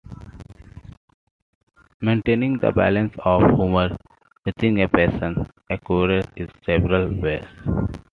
Maintaining 2.01 2.57
the 2.57 2.71
balance 2.71 3.13
of 3.23 3.43
humors 3.55 3.95
within 4.43 4.79
a 4.79 4.87
patient 4.89 5.37
occurred 5.69 6.27
in 6.37 6.49
several 6.65 7.07
ways. 7.21 7.45